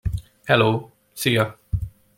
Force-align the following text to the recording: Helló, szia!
Helló, 0.45 0.91
szia! 1.13 1.59